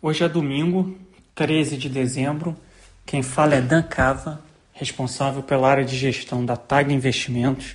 [0.00, 0.96] Hoje é domingo,
[1.34, 2.56] 13 de dezembro.
[3.04, 4.40] Quem fala é Dan Cava,
[4.72, 7.74] responsável pela área de gestão da TAG Investimentos,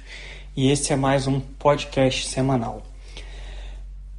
[0.55, 2.81] e esse é mais um podcast semanal.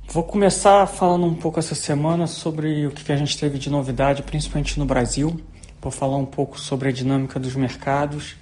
[0.06, 4.22] Vou começar falando um pouco essa semana sobre o que a gente teve de novidade,
[4.22, 5.40] principalmente no Brasil.
[5.80, 8.36] Vou falar um pouco sobre a dinâmica dos mercados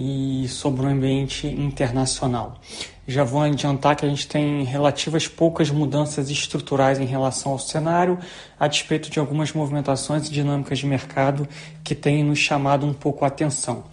[0.00, 2.60] e sobre o ambiente internacional.
[3.04, 8.16] Já vou adiantar que a gente tem relativas poucas mudanças estruturais em relação ao cenário,
[8.60, 11.48] a despeito de algumas movimentações e dinâmicas de mercado
[11.82, 13.86] que têm nos chamado um pouco a atenção.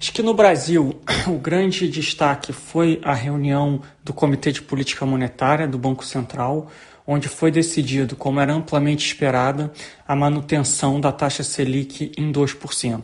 [0.00, 5.68] Acho que no Brasil o grande destaque foi a reunião do Comitê de Política Monetária
[5.68, 6.70] do Banco Central,
[7.06, 9.70] onde foi decidido, como era amplamente esperada,
[10.08, 13.02] a manutenção da taxa Selic em 2%.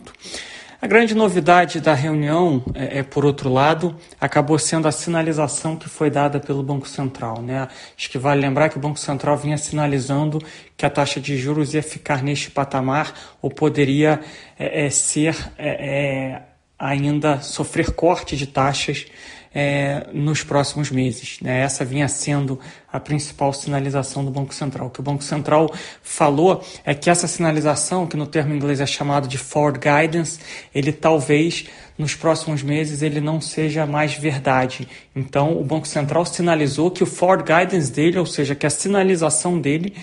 [0.83, 5.91] A grande novidade da reunião, é, é, por outro lado, acabou sendo a sinalização que
[5.91, 7.43] foi dada pelo Banco Central.
[7.43, 7.69] Né?
[7.95, 10.43] Acho que vale lembrar que o Banco Central vinha sinalizando
[10.79, 13.13] que a taxa de juros ia ficar neste patamar
[13.43, 14.21] ou poderia
[14.59, 16.43] é, é ser é, é,
[16.79, 19.05] ainda sofrer corte de taxas
[19.53, 21.39] é, nos próximos meses.
[21.41, 21.61] Né?
[21.61, 22.59] Essa vinha sendo
[22.93, 24.89] a principal sinalização do Banco Central.
[24.89, 28.87] O que o Banco Central falou é que essa sinalização, que no termo inglês é
[28.87, 30.39] chamado de forward guidance,
[30.75, 31.67] ele talvez
[31.99, 34.89] nos próximos meses ele não seja mais verdade.
[35.15, 39.61] Então, o Banco Central sinalizou que o forward guidance dele, ou seja, que a sinalização
[39.61, 39.95] dele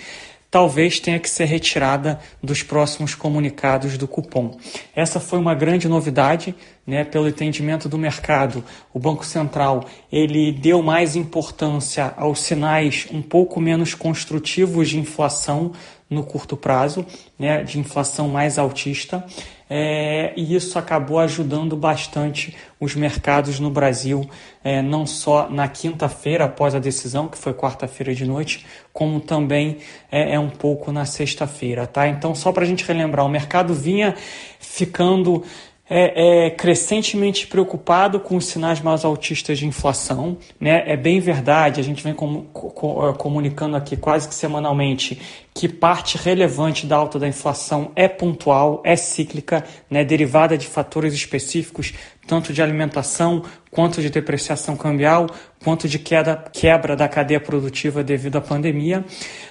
[0.50, 4.56] talvez tenha que ser retirada dos próximos comunicados do cupom.
[4.94, 6.54] Essa foi uma grande novidade,
[6.86, 8.64] né, pelo entendimento do mercado.
[8.92, 15.72] O Banco Central ele deu mais importância aos sinais um pouco menos construtivos de inflação
[16.08, 17.04] no curto prazo,
[17.38, 19.24] né, de inflação mais altista,
[19.70, 24.28] é, e isso acabou ajudando bastante os mercados no Brasil,
[24.64, 29.78] é, não só na quinta-feira após a decisão, que foi quarta-feira de noite, como também
[30.10, 31.86] é, é um pouco na sexta-feira.
[31.86, 32.08] Tá?
[32.08, 34.14] Então, só para a gente relembrar, o mercado vinha
[34.58, 35.44] ficando
[35.90, 40.36] é, é, crescentemente preocupado com os sinais mais altistas de inflação.
[40.60, 40.84] Né?
[40.86, 45.20] É bem verdade, a gente vem com, com, comunicando aqui quase que semanalmente
[45.58, 50.04] que parte relevante da alta da inflação é pontual, é cíclica, né?
[50.04, 51.94] derivada de fatores específicos,
[52.28, 55.26] tanto de alimentação quanto de depreciação cambial,
[55.64, 59.04] quanto de queda, quebra da cadeia produtiva devido à pandemia.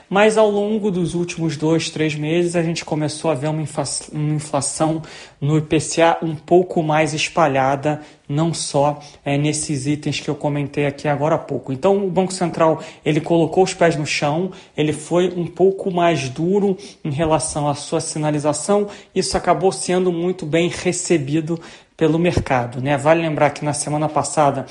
[0.09, 5.01] Mas ao longo dos últimos dois, três meses, a gente começou a ver uma inflação
[5.41, 11.07] no IPCA um pouco mais espalhada, não só é, nesses itens que eu comentei aqui
[11.07, 11.71] agora há pouco.
[11.71, 16.29] Então, o Banco Central ele colocou os pés no chão, ele foi um pouco mais
[16.29, 18.87] duro em relação à sua sinalização.
[19.15, 21.59] Isso acabou sendo muito bem recebido
[21.95, 22.81] pelo mercado.
[22.81, 22.97] Né?
[22.97, 24.65] Vale lembrar que na semana passada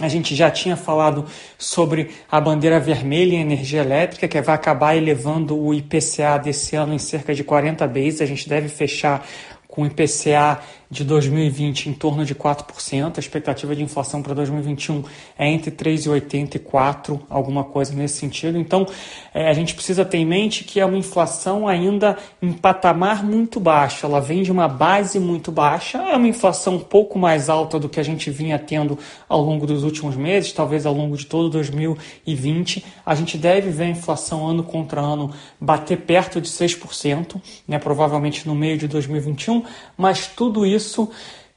[0.00, 1.24] a gente já tinha falado
[1.58, 6.94] sobre a bandeira vermelha em energia elétrica, que vai acabar elevando o IPCA desse ano
[6.94, 8.20] em cerca de 40 bases.
[8.20, 9.26] A gente deve fechar
[9.66, 10.60] com o IPCA
[10.90, 15.04] de 2020 em torno de 4%, a expectativa de inflação para 2021
[15.38, 18.56] é entre 3,80 e 4, alguma coisa nesse sentido.
[18.58, 18.86] Então,
[19.34, 23.60] é, a gente precisa ter em mente que é uma inflação ainda em patamar muito
[23.60, 27.78] baixo, ela vem de uma base muito baixa, é uma inflação um pouco mais alta
[27.78, 31.26] do que a gente vinha tendo ao longo dos últimos meses, talvez ao longo de
[31.26, 32.84] todo 2020.
[33.04, 38.46] A gente deve ver a inflação ano contra ano bater perto de 6%, né, provavelmente
[38.46, 39.64] no meio de 2021,
[39.96, 41.10] mas tudo isso isso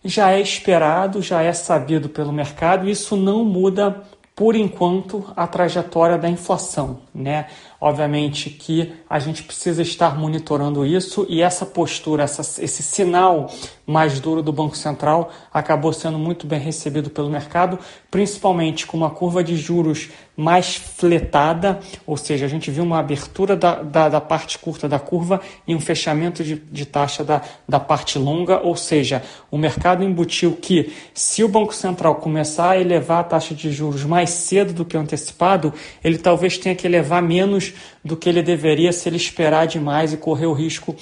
[0.03, 4.03] já é esperado, já é sabido pelo mercado, isso não muda
[4.35, 7.47] por enquanto a trajetória da inflação, né?
[7.79, 13.51] Obviamente que a gente precisa estar monitorando isso e essa postura, essa, esse sinal
[13.85, 17.77] mais duro do Banco Central acabou sendo muito bem recebido pelo mercado,
[18.09, 23.55] principalmente com uma curva de juros mais fletada, ou seja, a gente viu uma abertura
[23.55, 27.79] da, da, da parte curta da curva e um fechamento de, de taxa da, da
[27.79, 29.21] parte longa, ou seja,
[29.51, 34.05] o mercado embutiu que se o Banco Central começar a elevar a taxa de juros
[34.05, 37.73] mais cedo do que antecipado, ele talvez tenha que elevar menos
[38.03, 40.95] do que ele deveria se ele esperar demais e correr o risco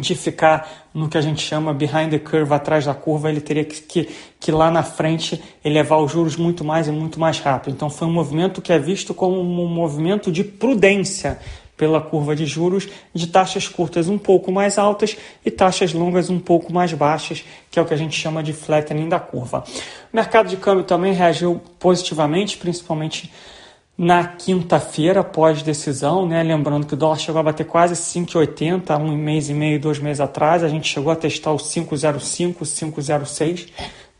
[0.00, 3.64] de ficar no que a gente chama behind the curve, atrás da curva, ele teria
[3.64, 4.08] que, que,
[4.38, 7.74] que lá na frente elevar os juros muito mais e muito mais rápido.
[7.74, 11.38] Então foi um movimento que é visto como um movimento de prudência
[11.76, 16.38] pela curva de juros, de taxas curtas um pouco mais altas e taxas longas um
[16.38, 19.62] pouco mais baixas, que é o que a gente chama de flattening da curva.
[20.12, 23.30] O mercado de câmbio também reagiu positivamente, principalmente
[23.98, 26.42] na quinta-feira, pós-decisão, né?
[26.42, 30.20] Lembrando que o dólar chegou a bater quase 5,80 um mês e meio, dois meses
[30.20, 30.62] atrás.
[30.62, 33.68] A gente chegou a testar o 5,05, 5,06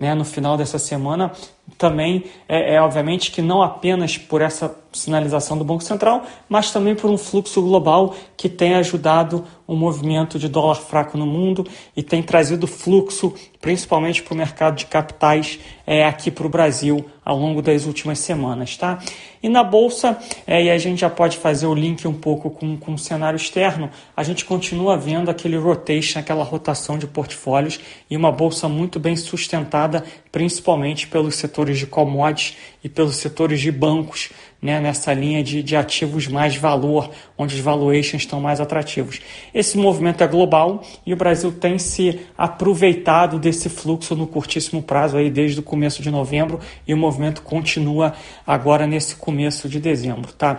[0.01, 0.15] né?
[0.15, 1.31] no final dessa semana.
[1.79, 6.95] Também é, é, obviamente que não apenas por essa sinalização do Banco Central, mas também
[6.95, 11.67] por um fluxo global que tem ajudado o movimento de dólar fraco no mundo
[11.97, 17.05] e tem trazido fluxo, principalmente para o mercado de capitais é, aqui para o Brasil
[17.25, 18.77] ao longo das últimas semanas.
[18.77, 19.01] Tá?
[19.43, 20.17] E na Bolsa,
[20.47, 23.37] é, e a gente já pode fazer o link um pouco com, com o cenário
[23.37, 29.01] externo, a gente continua vendo aquele rotation, aquela rotação de portfólios e uma Bolsa muito
[29.01, 30.05] bem sustentada,
[30.37, 34.29] principalmente pelos setores de commodities e pelos setores de bancos,
[34.61, 39.23] né, nessa linha de, de ativos mais valor, onde os valuations estão mais atrativos.
[39.55, 45.17] Esse movimento é global e o Brasil tem se aproveitado desse fluxo no curtíssimo prazo,
[45.17, 48.13] aí desde o começo de novembro, e o movimento continua
[48.47, 50.35] agora nesse começo de dezembro.
[50.35, 50.59] Tá?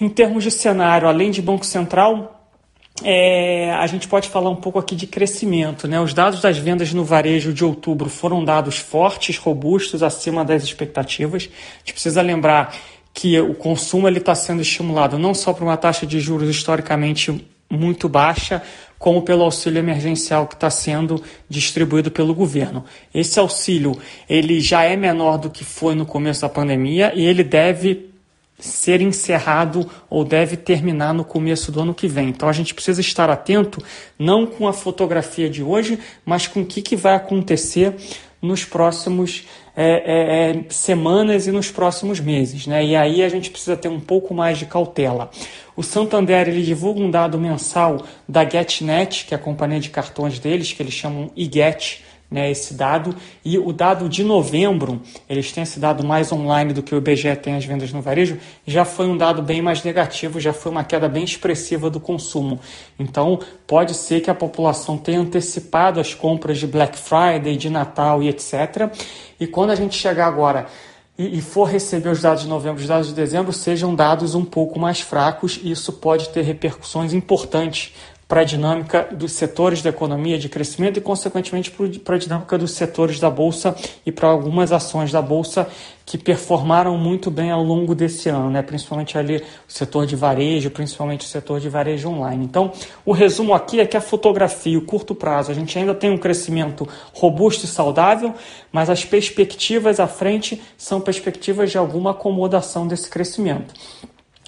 [0.00, 2.33] Em termos de cenário, além de Banco Central,
[3.02, 5.88] é, a gente pode falar um pouco aqui de crescimento.
[5.88, 6.00] Né?
[6.00, 11.48] Os dados das vendas no varejo de outubro foram dados fortes, robustos, acima das expectativas.
[11.74, 12.74] A gente precisa lembrar
[13.12, 18.08] que o consumo está sendo estimulado não só por uma taxa de juros historicamente muito
[18.08, 18.62] baixa,
[18.98, 22.84] como pelo auxílio emergencial que está sendo distribuído pelo governo.
[23.12, 23.98] Esse auxílio
[24.28, 28.13] ele já é menor do que foi no começo da pandemia e ele deve
[28.58, 32.28] ser encerrado ou deve terminar no começo do ano que vem.
[32.28, 33.82] Então a gente precisa estar atento
[34.18, 37.94] não com a fotografia de hoje, mas com o que, que vai acontecer
[38.40, 39.44] nos próximos
[39.76, 42.66] é, é, é, semanas e nos próximos meses.
[42.66, 42.84] Né?
[42.84, 45.30] E aí a gente precisa ter um pouco mais de cautela.
[45.74, 50.38] O Santander ele divulga um dado mensal da GetNet, que é a companhia de cartões
[50.38, 52.04] deles, que eles chamam iGet,
[52.34, 53.14] né, esse dado.
[53.44, 55.00] E o dado de novembro,
[55.30, 58.36] eles têm esse dado mais online do que o IBGE tem as vendas no varejo,
[58.66, 62.58] já foi um dado bem mais negativo, já foi uma queda bem expressiva do consumo.
[62.98, 63.38] Então,
[63.68, 68.28] pode ser que a população tenha antecipado as compras de Black Friday, de Natal e
[68.28, 68.90] etc.
[69.38, 70.66] E quando a gente chegar agora
[71.16, 74.80] e, for receber os dados de novembro, os dados de dezembro, sejam dados um pouco
[74.80, 77.94] mais fracos, e isso pode ter repercussões importantes
[78.26, 81.70] para a dinâmica dos setores da economia de crescimento e, consequentemente,
[82.04, 85.68] para a dinâmica dos setores da Bolsa e para algumas ações da Bolsa
[86.06, 88.60] que performaram muito bem ao longo desse ano, né?
[88.62, 92.44] principalmente ali o setor de varejo, principalmente o setor de varejo online.
[92.44, 92.72] Então,
[93.06, 96.18] o resumo aqui é que a fotografia, o curto prazo, a gente ainda tem um
[96.18, 98.34] crescimento robusto e saudável,
[98.70, 103.72] mas as perspectivas à frente são perspectivas de alguma acomodação desse crescimento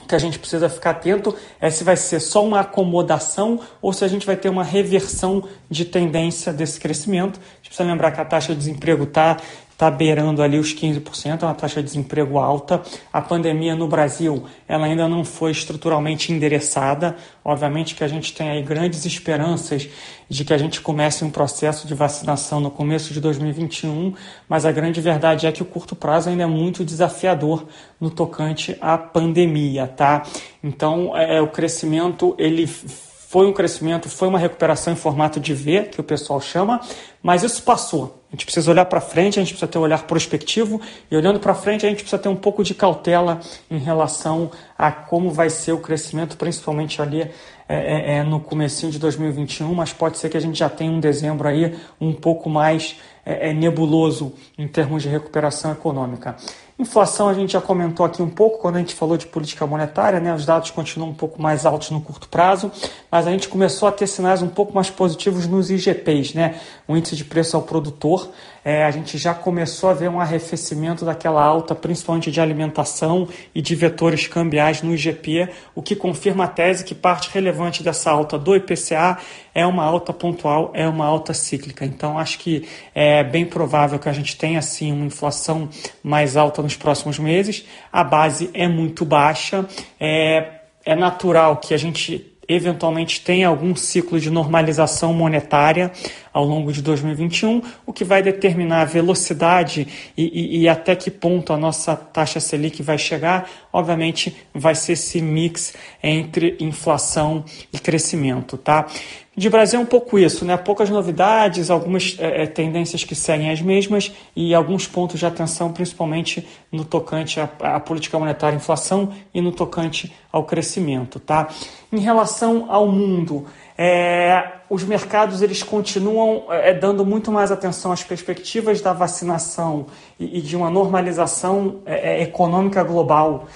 [0.06, 4.05] que a gente precisa ficar atento é se vai ser só uma acomodação ou se
[4.05, 7.38] a gente vai ter uma reversão de tendência desse crescimento.
[7.38, 9.38] A gente precisa lembrar que a taxa de desemprego está
[9.76, 12.82] tá beirando ali os 15%, é uma taxa de desemprego alta.
[13.12, 17.17] A pandemia no Brasil ela ainda não foi estruturalmente endereçada.
[17.44, 19.88] Obviamente que a gente tem aí grandes esperanças
[20.28, 24.14] de que a gente comece um processo de vacinação no começo de 2021,
[24.49, 27.67] mas a grande verdade é que o curto prazo ainda é muito desafiador
[28.00, 30.25] no tocante à pandemia, tá?
[30.64, 35.82] Então, é, o crescimento ele foi um crescimento, foi uma recuperação em formato de V,
[35.93, 36.81] que o pessoal chama,
[37.23, 38.15] mas isso passou.
[38.37, 40.79] Gente precisa olhar para frente, a gente precisa ter um olhar prospectivo
[41.11, 43.41] e olhando para frente a gente precisa ter um pouco de cautela
[43.71, 47.31] em relação a como vai ser o crescimento, principalmente ali é,
[47.69, 51.00] é, é no comecinho de 2021, mas pode ser que a gente já tenha um
[51.00, 56.37] dezembro aí um pouco mais é, é nebuloso em termos de recuperação econômica.
[56.78, 60.20] Inflação a gente já comentou aqui um pouco quando a gente falou de política monetária,
[60.20, 60.34] né?
[60.34, 62.70] Os dados continuam um pouco mais altos no curto prazo,
[63.11, 66.61] mas a gente começou a ter sinais um pouco mais positivos nos IGPs, né?
[66.87, 68.30] O índice de preço ao produtor
[68.68, 73.62] é, a gente já começou a ver um arrefecimento daquela alta, principalmente de alimentação e
[73.62, 78.37] de vetores cambiais no IGP, o que confirma a tese que parte relevante dessa alta
[78.37, 79.18] do IPCA
[79.54, 81.85] é uma alta pontual, é uma alta cíclica.
[81.85, 85.68] Então, acho que é bem provável que a gente tenha, assim, uma inflação
[86.02, 87.64] mais alta nos próximos meses.
[87.92, 89.64] A base é muito baixa,
[89.99, 90.52] é,
[90.85, 95.90] é natural que a gente eventualmente tem algum ciclo de normalização monetária
[96.37, 101.11] ao longo de 2021, o que vai determinar a velocidade e, e, e, até que
[101.11, 107.78] ponto a nossa taxa Selic vai chegar, obviamente vai ser esse mix entre inflação e
[107.78, 108.87] crescimento, tá?
[109.35, 110.59] De Brasil é um pouco isso, né?
[110.59, 116.47] Poucas novidades, algumas é, tendências que seguem as mesmas e alguns pontos de atenção, principalmente
[116.71, 121.49] no tocante à, à política monetária, inflação e no tocante ao crescimento, tá?
[121.93, 123.47] Em relação ao mundo,
[123.78, 129.87] é, os mercados eles continuam é, dando muito mais atenção às perspectivas da vacinação
[130.18, 133.47] e, e de uma normalização é, econômica global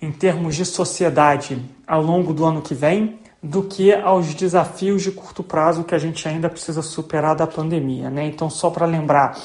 [0.00, 5.10] em termos de sociedade ao longo do ano que vem do que aos desafios de
[5.10, 8.08] curto prazo que a gente ainda precisa superar da pandemia.
[8.08, 8.26] Né?
[8.26, 9.36] Então, só para lembrar,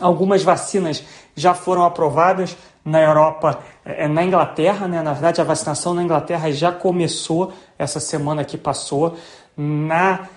[0.00, 1.04] Algumas vacinas
[1.36, 5.02] já foram aprovadas na Europa, é, na Inglaterra, né?
[5.02, 9.16] na verdade a vacinação na Inglaterra já começou essa semana que passou.
[9.56, 10.28] Na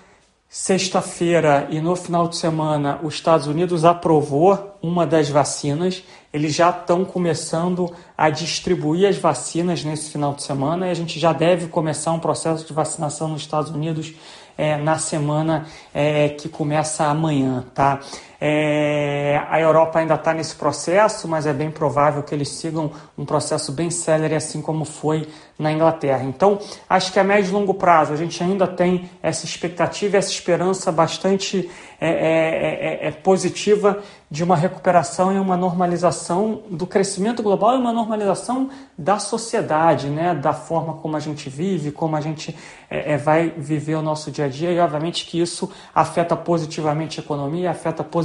[0.48, 6.04] sexta-feira e no final de semana, os Estados Unidos aprovou uma das vacinas.
[6.32, 11.18] Eles já estão começando a distribuir as vacinas nesse final de semana e a gente
[11.18, 14.14] já deve começar um processo de vacinação nos Estados Unidos
[14.56, 18.00] é, na semana é, que começa amanhã, tá?
[18.40, 23.24] É, a Europa ainda está nesse processo, mas é bem provável que eles sigam um
[23.24, 26.24] processo bem célere, assim como foi na Inglaterra.
[26.24, 30.30] Então, acho que a médio e longo prazo a gente ainda tem essa expectativa, essa
[30.30, 37.40] esperança bastante é, é, é, é positiva de uma recuperação e uma normalização do crescimento
[37.40, 40.34] global e uma normalização da sociedade, né?
[40.34, 42.54] da forma como a gente vive, como a gente
[42.90, 47.20] é, é, vai viver o nosso dia a dia e, obviamente, que isso afeta positivamente
[47.20, 48.23] a economia, afeta positivamente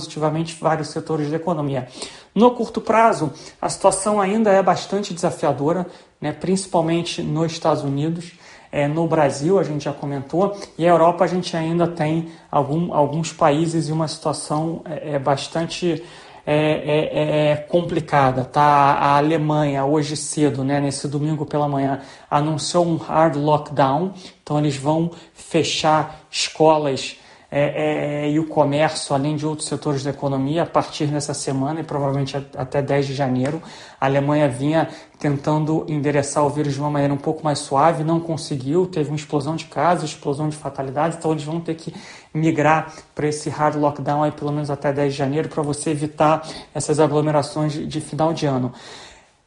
[0.60, 1.88] vários setores da economia.
[2.34, 5.86] No curto prazo, a situação ainda é bastante desafiadora,
[6.22, 6.32] né?
[6.32, 8.32] principalmente nos Estados Unidos.
[8.72, 12.94] É, no Brasil, a gente já comentou, e a Europa a gente ainda tem algum,
[12.94, 16.03] alguns países e uma situação é, é bastante
[16.46, 18.44] é, é, é, complicada.
[18.44, 18.62] Tá?
[18.63, 24.75] A Alemanha, hoje cedo, né, nesse domingo pela manhã, anunciou um hard lockdown, então eles
[24.75, 27.18] vão fechar escolas
[27.51, 31.79] é, é, e o comércio, além de outros setores da economia, a partir dessa semana
[31.79, 33.62] e provavelmente até 10 de janeiro.
[34.00, 34.88] A Alemanha vinha
[35.18, 39.15] tentando endereçar o vírus de uma maneira um pouco mais suave, não conseguiu, teve uma
[39.15, 41.94] explosão de casos, explosão de fatalidades, então eles vão ter que
[42.34, 46.48] migrar para esse hard lockdown aí pelo menos até 10 de janeiro para você evitar
[46.74, 48.72] essas aglomerações de, de final de ano.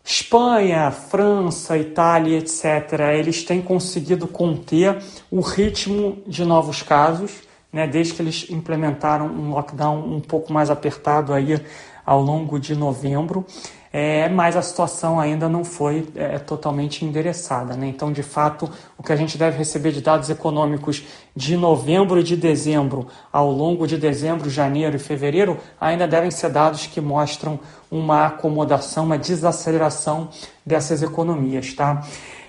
[0.04, 8.14] Espanha, França, Itália, etc., eles têm conseguido conter o ritmo de novos casos né, desde
[8.14, 11.60] que eles implementaram um lockdown um pouco mais apertado aí
[12.04, 13.46] ao longo de novembro,
[13.92, 17.76] é, mas a situação ainda não foi é, totalmente endereçada.
[17.76, 17.88] Né?
[17.88, 21.04] Então, de fato, o que a gente deve receber de dados econômicos
[21.36, 26.48] de novembro e de dezembro, ao longo de dezembro, janeiro e fevereiro, ainda devem ser
[26.48, 27.60] dados que mostram
[27.90, 30.30] uma acomodação, uma desaceleração
[30.64, 31.74] dessas economias.
[31.74, 32.02] Tá?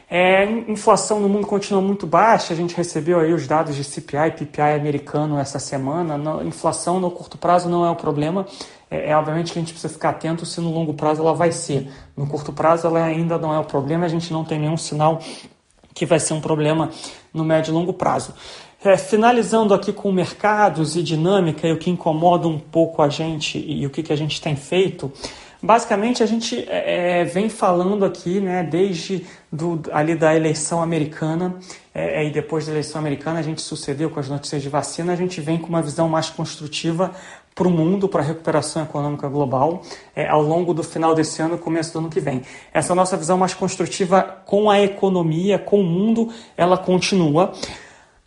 [0.09, 4.27] É, inflação no mundo continua muito baixa, a gente recebeu aí os dados de CPI
[4.27, 6.17] e PPI americano essa semana.
[6.17, 8.45] No, inflação no curto prazo não é o problema,
[8.91, 11.51] é, é, obviamente que a gente precisa ficar atento se no longo prazo ela vai
[11.51, 11.89] ser.
[12.15, 15.19] No curto prazo ela ainda não é o problema, a gente não tem nenhum sinal
[15.93, 16.89] que vai ser um problema
[17.33, 18.33] no médio e longo prazo.
[18.83, 23.57] É, finalizando aqui com mercados e dinâmica e o que incomoda um pouco a gente
[23.57, 25.11] e o que, que a gente tem feito,
[25.65, 31.55] Basicamente, a gente é, é, vem falando aqui, né, desde do, ali da eleição americana,
[31.95, 35.15] é, e depois da eleição americana, a gente sucedeu com as notícias de vacina, a
[35.15, 37.11] gente vem com uma visão mais construtiva
[37.55, 39.81] para o mundo, para a recuperação econômica global,
[40.13, 42.41] é, ao longo do final desse ano começo do ano que vem.
[42.73, 47.53] Essa nossa visão mais construtiva com a economia, com o mundo, ela continua.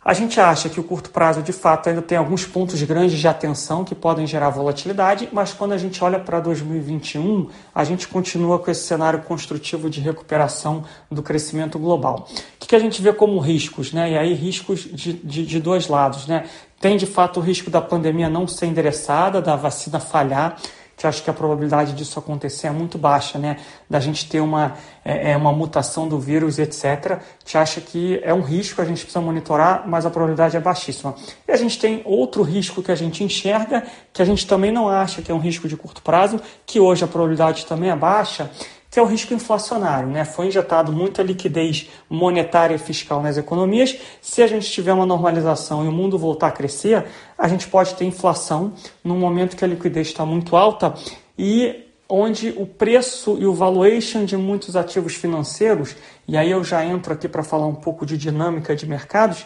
[0.07, 3.27] A gente acha que o curto prazo, de fato, ainda tem alguns pontos grandes de
[3.27, 8.57] atenção que podem gerar volatilidade, mas quando a gente olha para 2021, a gente continua
[8.57, 12.25] com esse cenário construtivo de recuperação do crescimento global.
[12.55, 13.91] O que a gente vê como riscos?
[13.91, 14.13] Né?
[14.13, 16.25] E aí, riscos de, de, de dois lados.
[16.25, 16.45] Né?
[16.79, 20.55] Tem, de fato, o risco da pandemia não ser endereçada, da vacina falhar
[20.97, 23.57] que acho que a probabilidade disso acontecer é muito baixa, né?
[23.87, 24.73] Da gente ter uma,
[25.05, 27.19] é, é uma mutação do vírus, etc.
[27.45, 31.15] Te acha que é um risco, a gente precisa monitorar, mas a probabilidade é baixíssima.
[31.47, 34.89] E a gente tem outro risco que a gente enxerga, que a gente também não
[34.89, 38.49] acha que é um risco de curto prazo, que hoje a probabilidade também é baixa,
[38.89, 40.09] que é o risco inflacionário.
[40.09, 40.25] Né?
[40.25, 43.97] Foi injetado muita liquidez monetária e fiscal nas economias.
[44.21, 47.05] Se a gente tiver uma normalização e o mundo voltar a crescer,
[47.37, 50.93] a gente pode ter inflação num momento que a liquidez está muito alta
[51.37, 55.95] e onde o preço e o valuation de muitos ativos financeiros,
[56.27, 59.45] e aí eu já entro aqui para falar um pouco de dinâmica de mercados,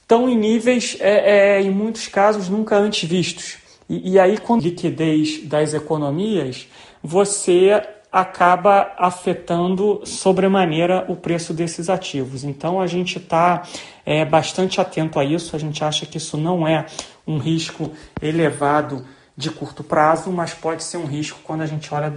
[0.00, 3.58] estão em níveis, é, é, em muitos casos, nunca antes vistos.
[3.88, 6.66] E, e aí, com liquidez das economias,
[7.02, 7.82] você
[8.14, 12.44] acaba afetando sobremaneira o preço desses ativos.
[12.44, 13.64] Então a gente está
[14.06, 16.86] é, bastante atento a isso, a gente acha que isso não é
[17.26, 17.90] um risco
[18.22, 19.04] elevado
[19.36, 22.14] de curto prazo, mas pode ser um risco quando a gente olha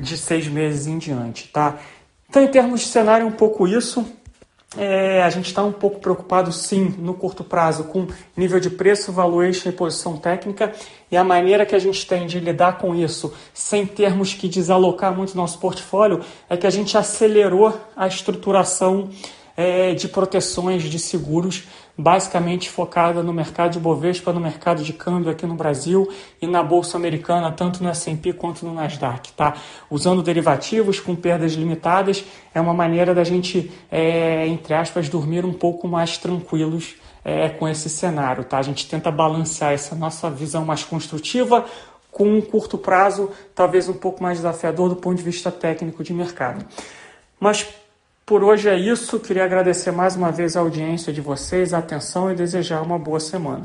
[0.00, 1.48] de seis meses em diante.
[1.48, 1.80] Tá?
[2.30, 4.06] Então, em termos de cenário, é um pouco isso.
[4.76, 8.06] É, a gente está um pouco preocupado, sim, no curto prazo, com
[8.36, 10.72] nível de preço, valuation e posição técnica.
[11.10, 15.16] E a maneira que a gente tem de lidar com isso, sem termos que desalocar
[15.16, 19.08] muito nosso portfólio, é que a gente acelerou a estruturação
[19.56, 21.64] é, de proteções de seguros,
[21.98, 26.10] basicamente focada no mercado de Bovespa, no mercado de câmbio aqui no Brasil
[26.40, 29.32] e na Bolsa Americana, tanto no S&P quanto no Nasdaq.
[29.32, 29.54] Tá?
[29.90, 32.24] Usando derivativos com perdas limitadas
[32.54, 37.66] é uma maneira da gente, é, entre aspas, dormir um pouco mais tranquilos é, com
[37.66, 38.44] esse cenário.
[38.44, 38.58] Tá?
[38.58, 41.64] A gente tenta balancear essa nossa visão mais construtiva
[42.12, 46.14] com um curto prazo, talvez um pouco mais desafiador do ponto de vista técnico de
[46.14, 46.64] mercado.
[47.38, 47.66] Mas
[48.26, 49.20] por hoje é isso.
[49.20, 53.20] Queria agradecer mais uma vez a audiência de vocês, a atenção e desejar uma boa
[53.20, 53.64] semana.